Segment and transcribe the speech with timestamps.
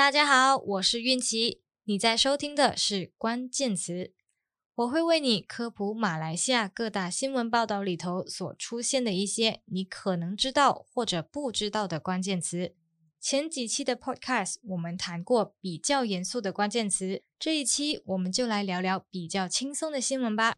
[0.00, 4.14] 大家好，我是韵琪，你在收听的是关键词，
[4.74, 12.74] 我会为你科普马来西亚各大新闻报道里头所出现的一些你可能知道或者不知道的关键词。
[13.20, 20.54] 前几期的 Podcast 我们谈过比较严肃的关键词，这一期我们就来聊聊比较轻松的新闻吧。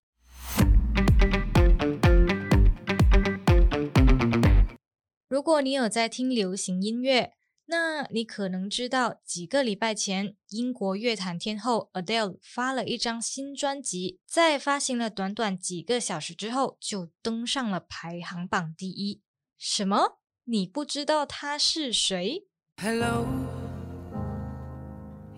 [5.28, 7.32] 如果你有在听流行音乐，
[7.66, 19.22] 那你可能知道，几个礼拜前，英国乐坛天后 Adele 发了一张新专辑，在发行了短短几个小时之后，就登上了排行榜第一。
[19.56, 20.18] 什么？
[20.44, 22.46] 你不知道她是谁
[22.82, 23.26] ？Hello,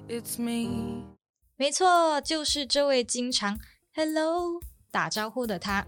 [0.09, 1.04] it's me。
[1.56, 3.60] 没错，就是这位经常
[3.95, 4.60] Hello
[4.91, 5.87] 打招呼的他。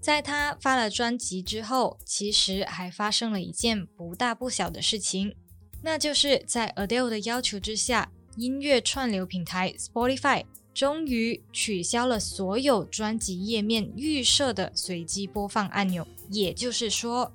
[0.00, 5.34] 在他发了专辑之后，其实还发生了一件不大不小的事情，
[5.82, 16.06] 那就是在 Adele 的要求之下，音乐串流平台 Spotify 终于取消了所有专辑页面预设的随机播放按钮。
[16.30, 17.32] 也就是说，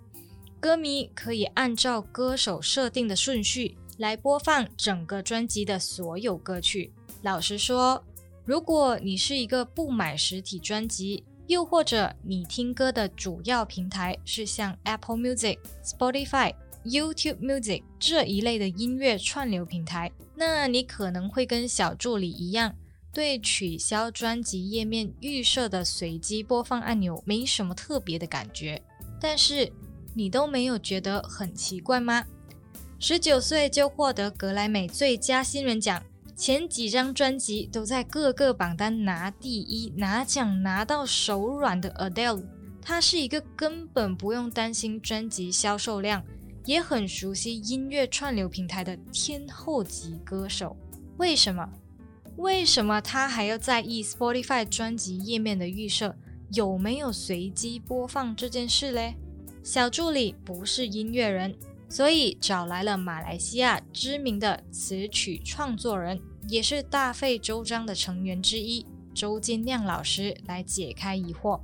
[0.59, 6.91] 歌迷可以按照歌手设定的顺序来播放整个专辑的所有歌曲。
[7.21, 8.03] 老实说，
[8.45, 16.53] 如果你是一个不买实体专辑，又或者你听歌的主要平台是像 Apple Music、Spotify、
[16.85, 22.75] YouTube Music 这一类的音乐串流平台，那你可能会跟小助理一样，
[23.13, 28.81] 对取消专辑页面预设的随机播放按钮没什么特别的感觉。
[29.19, 29.71] 但是
[30.13, 32.25] 你都没有觉得很奇怪吗？
[32.99, 36.03] 十九岁就获得格莱美最佳新人奖。
[36.35, 42.43] 前几张专辑都在各个榜单拿第一、拿奖拿到手软的 Adele，
[42.81, 46.23] 她是一个根本不用担心专辑销售量，
[46.65, 50.75] 也很熟悉音乐串流平台的天后级歌手。
[51.17, 51.69] 为什么？
[52.37, 56.15] 为什么他还要在意 Spotify 专辑页面的预设
[56.51, 59.15] 有没有随机播放这件事嘞？
[59.63, 61.55] 小助理不是音乐人。
[61.89, 66.19] 所以找来了马来西亚知名的词曲创作人，
[66.49, 71.61] 也是大费周章的成员之一周金亮老师来解开疑惑。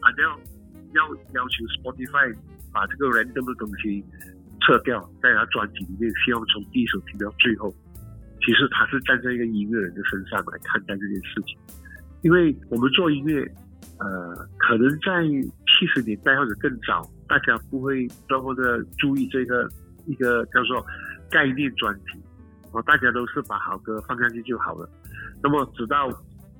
[0.00, 0.38] 阿廖
[0.92, 1.02] 要
[1.34, 2.34] 要求 Spotify
[2.72, 4.04] 把这个 random 的东西
[4.60, 7.74] 撤掉，在他专辑里面，希望从第一首听到最后。
[8.44, 11.58] 其实他是站在一个音乐人的身上来看待这件事情，
[12.22, 13.42] 因为我们做音乐，
[13.98, 15.24] 呃，可能在
[15.66, 17.02] 七十年代或者更早。
[17.28, 19.68] 大家不会多么的注意这个
[20.06, 20.84] 一个叫做
[21.28, 22.22] 概念专辑，
[22.70, 24.88] 哦，大家都是把好歌放上去就好了。
[25.42, 26.08] 那么直到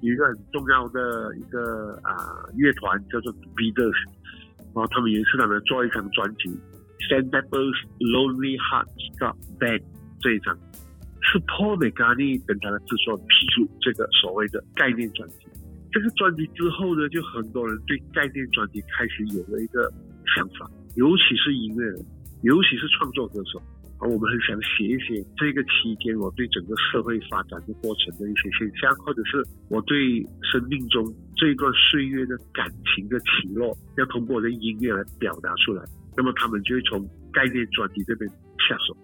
[0.00, 3.96] 有一个很重要的一个啊乐团叫做 Beatles，
[4.74, 6.48] 哦，他们也是他们做一张专辑
[7.08, 9.82] ，Sam Pepper's Lonely Hearts Club Band
[10.20, 10.56] 这一张，
[11.22, 15.46] 是 Paul McCartney 跟他的制作提出这个所谓的概念专辑。
[15.92, 19.92] 这个专辑之后呢，就很多人对概念专辑开始有了一个。
[20.34, 22.04] 想法，尤其是音乐人，
[22.42, 23.58] 尤其是创作歌手，
[23.98, 31.04] 啊，我们很想写一写这个期间我对整个社会发展的过程的一些现象，或者是我对生命中
[31.36, 35.82] 这一段岁月的感情的起落，要通过我的音乐来表达出来。
[36.16, 37.00] 那么他们就会从
[37.32, 38.28] 概念专辑这边
[38.68, 38.96] 下手，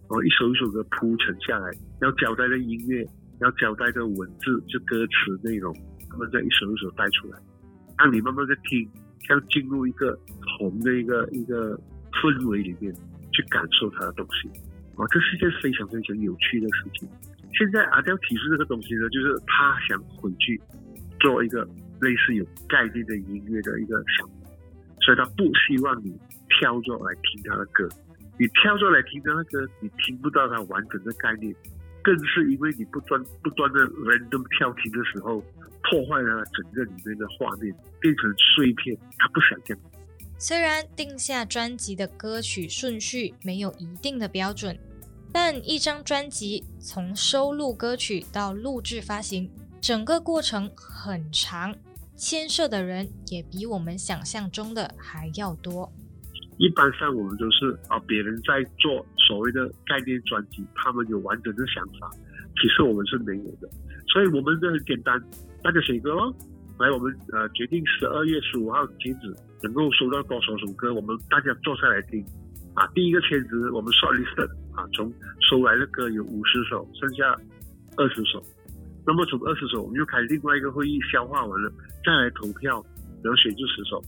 [0.00, 1.70] 然后一首一首的铺陈下来，
[2.00, 3.06] 要交代的音乐，
[3.40, 5.74] 要交代的文字，就歌词内容，
[6.10, 7.38] 他们再一首一首带出来，
[7.98, 8.88] 让你慢慢的听。
[9.26, 10.18] 像进入一个
[10.58, 11.78] 红的一个一个
[12.20, 12.94] 氛围里面
[13.32, 14.48] 去感受它的东西，
[14.96, 17.08] 啊，这是一件非常非常有趣的事情。
[17.54, 20.60] 现在阿刁提出这个东西呢，就是他想回去
[21.20, 21.64] 做一个
[22.00, 24.50] 类似有概念的音乐的一个想法，
[25.00, 26.14] 所以他不希望你
[26.48, 27.88] 跳着来听他的歌，
[28.38, 31.54] 你跳着来听他的歌，你听不到他完整的概念，
[32.02, 35.42] 更是因为你不断不断的 random 跳听的时候。
[35.90, 38.94] 破坏了整个里面的画面，变成碎片。
[39.16, 39.82] 他不想这样。
[40.40, 44.78] 虽然定下专辑的歌曲顺序没有一定的标准，
[45.32, 49.50] 但一张专辑从收录歌曲到录制发行，
[49.80, 51.74] 整个过程很长，
[52.14, 55.92] 牵涉的人也比我们想象中的还要多。
[56.56, 62.08] 一般上我们都是啊，别人在做所谓的概念专辑，他们有完整的想法，
[62.54, 63.68] 其实我们是没有的。
[64.12, 65.20] 所以我们就很简单。
[65.64, 66.32] 大家写歌咯，
[66.78, 72.24] 来，我们呃决定十二月十五号截止，能够收到多少首歌，我们大家坐下来听。
[72.74, 75.12] 啊，第一个圈子我们 shortlist 啊，从
[75.50, 77.36] 收来的歌有五十首，剩下
[77.96, 78.40] 二十首。
[79.04, 81.72] 那么从二十首，我们就开另外一个会议，消化完了
[82.04, 82.84] 再来投票，
[83.24, 84.00] 然后选出十首。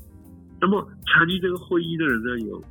[0.60, 2.62] 那么参与这个会议的人呢，有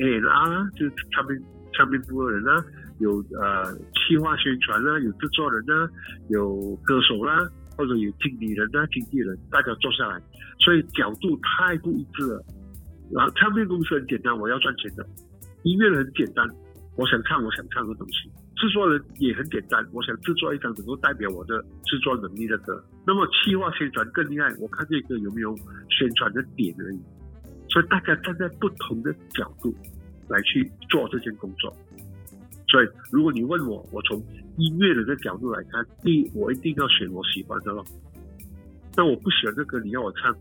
[0.00, 1.40] A&R 就是唱片
[1.74, 2.64] 唱片部的人啊，
[2.98, 5.88] 有呃企划宣传啦，有制作人啦，
[6.30, 10.20] 有歌手啦，或者有经理人啊、经纪人，大家坐下来，
[10.58, 12.44] 所以角度太不一致了。
[13.12, 15.04] 然后唱片公司很简单，我要赚钱的；
[15.62, 16.48] 音乐很简单，
[16.96, 22.82] 我想唱我想唱的东西；制作人也很简单，我想制作一张能够代表我的制作能力的歌。
[23.06, 25.54] 那么企划宣传更厉害，我看这个有没有
[25.88, 27.00] 宣传的点而已。
[27.68, 29.74] 所以大家站在不同的角度
[30.28, 31.72] 来去做这件工作。
[32.68, 34.20] 所以如果你问我，我从
[34.58, 37.84] 音乐人的角度来看，第一，我一定要选我喜欢的咯。
[38.96, 40.34] 那我不喜欢这个，你要我唱，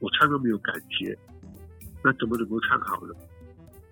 [0.00, 1.16] 我唱都没有感觉，
[2.02, 3.14] 那怎么能够唱好呢？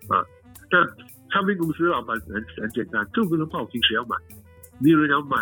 [0.09, 0.25] 啊，
[0.71, 0.85] 那
[1.31, 4.17] 唱片公司的老板很很简单，这首歌不好听，谁要买？
[4.81, 5.37] 没有人要买，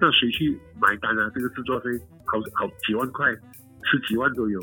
[0.00, 1.30] 那谁去买单啊？
[1.34, 1.90] 这个制作费
[2.24, 3.30] 好好几万块，
[3.82, 4.60] 十几万都有。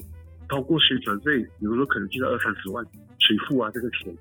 [0.48, 2.86] 包括宣传费，有时候可能就要二三十万，
[3.19, 3.69] 谁付啊？
[3.72, 4.16] 这个钱。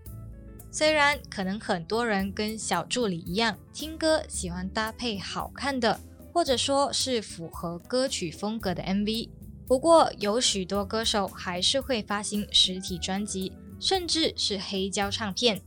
[0.74, 6.00] 虽然可能很多人跟小助理一样，听歌喜欢搭配好看的，
[6.32, 9.28] 或者说是符合歌曲风格的 MV，
[9.68, 15.62] 不过有许多歌手还是会发行实体专辑，甚至是黑胶唱片，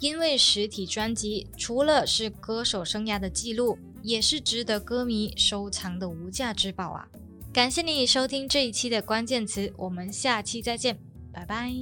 [0.00, 7.06] 因为实体专辑除了是歌手生涯的记录，也是值得歌迷收藏的无价之宝啊。
[7.52, 10.98] 感谢你收听这一期的关键词，我们下期再见，
[11.32, 11.72] 拜拜。